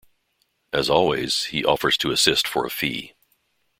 [0.73, 3.13] As always, he offers to assist for a fee.